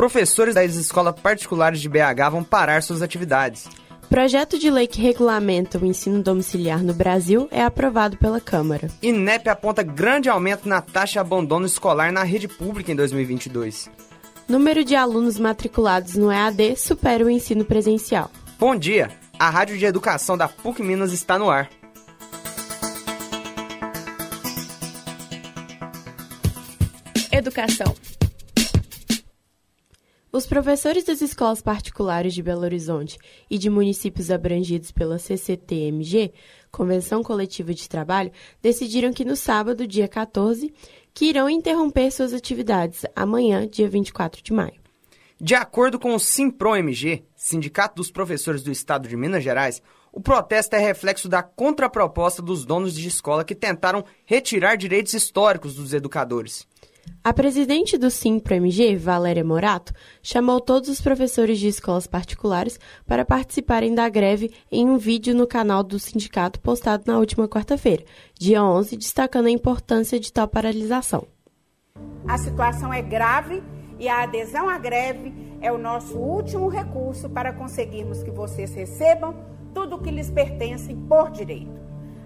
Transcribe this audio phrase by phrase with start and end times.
[0.00, 3.68] professores das escolas particulares de BH vão parar suas atividades.
[4.08, 8.88] Projeto de lei que regulamenta o ensino domiciliar no Brasil é aprovado pela Câmara.
[9.02, 13.90] INEP aponta grande aumento na taxa de abandono escolar na rede pública em 2022.
[14.48, 18.30] Número de alunos matriculados no EAD supera o ensino presencial.
[18.58, 19.10] Bom dia!
[19.38, 21.68] A Rádio de Educação da PUC Minas está no ar.
[27.30, 27.94] Educação.
[30.32, 33.18] Os professores das escolas particulares de Belo Horizonte
[33.50, 36.32] e de municípios abrangidos pela CCTMG,
[36.70, 38.30] Convenção Coletiva de Trabalho,
[38.62, 40.72] decidiram que no sábado, dia 14,
[41.12, 44.80] que irão interromper suas atividades amanhã, dia 24 de maio.
[45.40, 50.76] De acordo com o Simpro-MG, Sindicato dos Professores do Estado de Minas Gerais, o protesto
[50.76, 56.68] é reflexo da contraproposta dos donos de escola que tentaram retirar direitos históricos dos educadores.
[57.22, 63.94] A presidente do Simpro-MG, Valéria Morato, chamou todos os professores de escolas particulares para participarem
[63.94, 68.04] da greve em um vídeo no canal do sindicato postado na última quarta-feira,
[68.38, 71.26] dia 11, destacando a importância de tal paralisação.
[72.26, 73.62] A situação é grave
[73.98, 79.36] e a adesão à greve é o nosso último recurso para conseguirmos que vocês recebam
[79.74, 81.78] tudo o que lhes pertence por direito.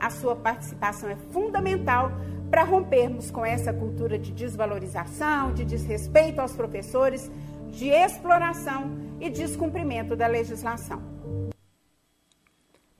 [0.00, 2.10] A sua participação é fundamental
[2.50, 7.30] para rompermos com essa cultura de desvalorização, de desrespeito aos professores,
[7.68, 11.00] de exploração e descumprimento da legislação.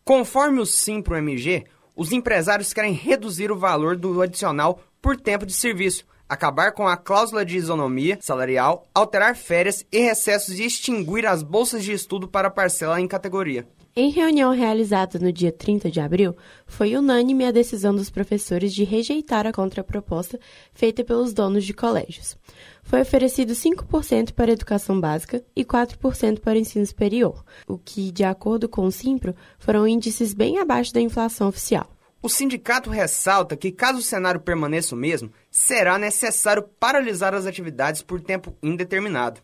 [0.04, 1.64] Conforme o Simpro-MG,
[1.96, 6.96] os empresários querem reduzir o valor do adicional por tempo de serviço, acabar com a
[6.96, 12.48] cláusula de isonomia salarial, alterar férias e recessos e extinguir as bolsas de estudo para
[12.48, 13.66] parcela em categoria.
[13.96, 18.84] Em reunião realizada no dia 30 de abril, foi unânime a decisão dos professores de
[18.84, 20.38] rejeitar a contraproposta
[20.72, 22.36] feita pelos donos de colégios.
[22.84, 28.12] Foi oferecido 5% para a educação básica e 4% para o ensino superior, o que,
[28.12, 31.90] de acordo com o Simpro, foram índices bem abaixo da inflação oficial.
[32.22, 38.02] O sindicato ressalta que, caso o cenário permaneça o mesmo, será necessário paralisar as atividades
[38.02, 39.40] por tempo indeterminado.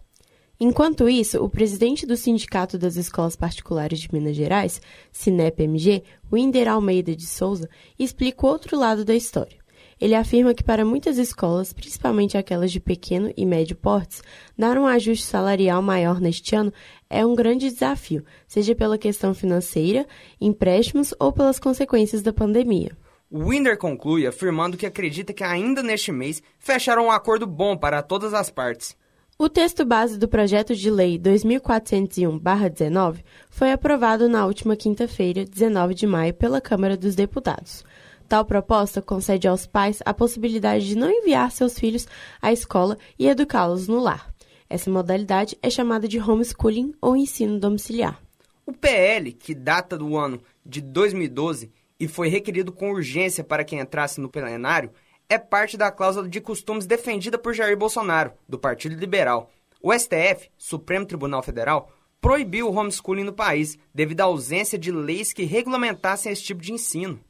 [0.60, 7.16] Enquanto isso, o presidente do Sindicato das Escolas Particulares de Minas Gerais, SINEP-MG, Winder Almeida
[7.16, 9.58] de Souza, explica o outro lado da história.
[9.98, 14.22] Ele afirma que para muitas escolas, principalmente aquelas de pequeno e médio portes,
[14.56, 16.70] dar um ajuste salarial maior neste ano
[17.08, 20.06] é um grande desafio, seja pela questão financeira,
[20.38, 22.92] empréstimos ou pelas consequências da pandemia.
[23.32, 28.34] Winder conclui afirmando que acredita que ainda neste mês fecharam um acordo bom para todas
[28.34, 28.94] as partes.
[29.38, 36.06] O texto base do projeto de lei 2401-19 foi aprovado na última quinta-feira, 19 de
[36.06, 37.84] maio, pela Câmara dos Deputados.
[38.28, 42.08] Tal proposta concede aos pais a possibilidade de não enviar seus filhos
[42.42, 44.34] à escola e educá-los no lar.
[44.68, 48.20] Essa modalidade é chamada de homeschooling ou ensino domiciliar.
[48.66, 51.70] O PL, que data do ano de 2012
[52.00, 54.90] e foi requerido com urgência para que entrasse no plenário,
[55.28, 59.50] é parte da cláusula de costumes defendida por Jair Bolsonaro, do Partido Liberal.
[59.80, 65.32] O STF, Supremo Tribunal Federal, proibiu o homeschooling no país devido à ausência de leis
[65.32, 67.20] que regulamentassem esse tipo de ensino.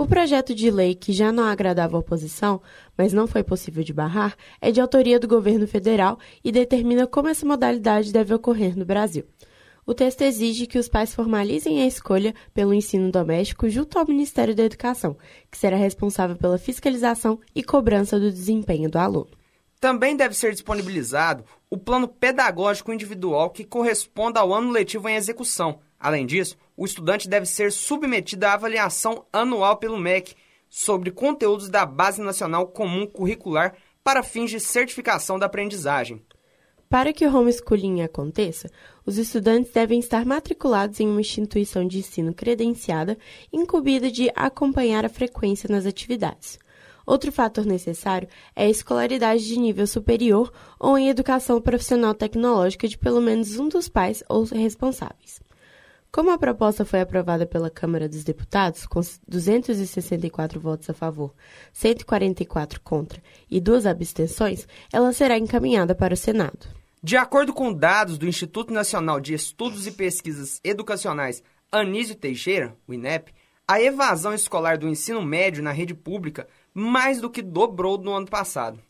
[0.00, 2.62] O projeto de lei, que já não agradava a oposição,
[2.96, 7.28] mas não foi possível de barrar, é de autoria do governo federal e determina como
[7.28, 9.26] essa modalidade deve ocorrer no Brasil.
[9.84, 14.54] O texto exige que os pais formalizem a escolha pelo ensino doméstico junto ao Ministério
[14.54, 15.18] da Educação,
[15.50, 19.28] que será responsável pela fiscalização e cobrança do desempenho do aluno.
[19.78, 25.78] Também deve ser disponibilizado o plano pedagógico individual que corresponda ao ano letivo em execução.
[26.00, 30.34] Além disso, o estudante deve ser submetido à avaliação anual pelo MEC
[30.66, 36.22] sobre conteúdos da Base Nacional Comum Curricular para fins de certificação da aprendizagem.
[36.88, 38.70] Para que o homeschooling aconteça,
[39.04, 43.18] os estudantes devem estar matriculados em uma instituição de ensino credenciada,
[43.52, 46.58] incumbida de acompanhar a frequência nas atividades.
[47.06, 52.96] Outro fator necessário é a escolaridade de nível superior ou em educação profissional tecnológica de
[52.96, 55.40] pelo menos um dos pais ou responsáveis.
[56.12, 61.32] Como a proposta foi aprovada pela Câmara dos Deputados, com 264 votos a favor,
[61.72, 66.66] 144 contra e duas abstenções, ela será encaminhada para o Senado.
[67.00, 72.92] De acordo com dados do Instituto Nacional de Estudos e Pesquisas Educacionais Anísio Teixeira, o
[72.92, 73.32] INEP,
[73.66, 78.26] a evasão escolar do ensino médio na rede pública mais do que dobrou no ano
[78.26, 78.80] passado.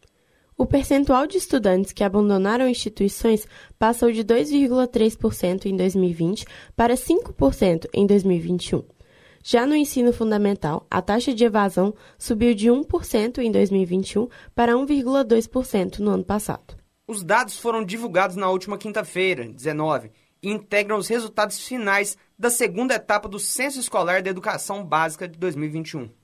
[0.61, 3.47] O percentual de estudantes que abandonaram instituições
[3.79, 6.45] passou de 2,3% em 2020
[6.77, 8.85] para 5% em 2021.
[9.43, 16.01] Já no ensino fundamental, a taxa de evasão subiu de 1% em 2021 para 1,2%
[16.01, 16.77] no ano passado.
[17.09, 20.11] Os dados foram divulgados na última quinta-feira, 19,
[20.43, 25.39] e integram os resultados finais da segunda etapa do Censo Escolar da Educação Básica de
[25.39, 26.20] 2021.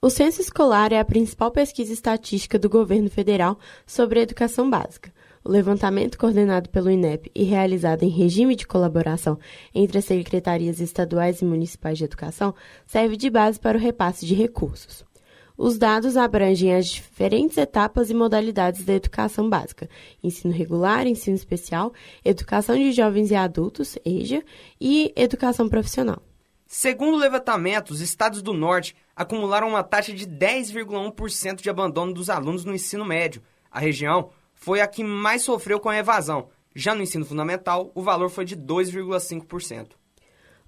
[0.00, 5.12] O Censo Escolar é a principal pesquisa estatística do governo federal sobre a educação básica.
[5.44, 9.36] O levantamento coordenado pelo INEP e realizado em regime de colaboração
[9.74, 12.54] entre as secretarias estaduais e municipais de educação
[12.86, 15.04] serve de base para o repasse de recursos.
[15.56, 19.90] Os dados abrangem as diferentes etapas e modalidades da educação básica:
[20.22, 21.92] ensino regular, ensino especial,
[22.24, 24.44] educação de jovens e adultos, EJA,
[24.80, 26.22] e educação profissional.
[26.70, 32.30] Segundo o levantamento, os estados do norte acumularam uma taxa de 10,1% de abandono dos
[32.30, 33.42] alunos no ensino médio.
[33.68, 36.50] A região foi a que mais sofreu com a evasão.
[36.72, 39.88] Já no ensino fundamental, o valor foi de 2,5%.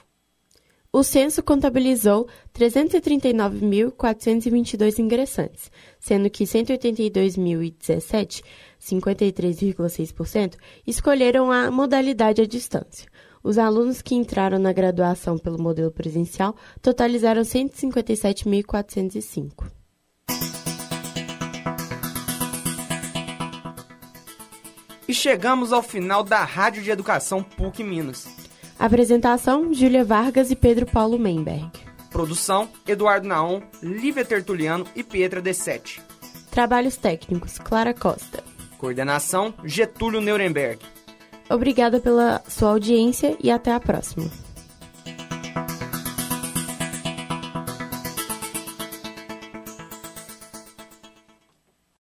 [0.95, 8.43] O censo contabilizou 339.422 ingressantes, sendo que 182.017,
[8.79, 10.57] 53,6%,
[10.87, 13.09] escolheram a modalidade à distância.
[13.43, 19.65] Os alunos que entraram na graduação pelo modelo presencial totalizaram 157.405.
[25.09, 28.42] E chegamos ao final da Rádio de Educação PUC Minas.
[28.83, 31.71] Apresentação: Júlia Vargas e Pedro Paulo Menberg.
[32.11, 36.03] Produção: Eduardo Naon, Lívia Tertuliano e Pietra De Sete.
[36.51, 38.43] Trabalhos técnicos: Clara Costa.
[38.79, 40.81] Coordenação: Getúlio Nuremberg.
[41.49, 44.29] Obrigada pela sua audiência e até a próxima.